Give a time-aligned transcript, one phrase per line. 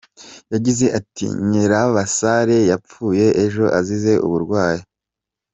[0.53, 4.83] Yagize ati “Nyirabasare yapfuye ejo azize uburwayi.